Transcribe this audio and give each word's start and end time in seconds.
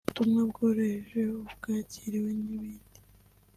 ubutumwa 0.05 0.41
bwoherejwe 0.49 1.19
ubwakiriwe 1.41 2.29
n’ibindi 2.37 2.97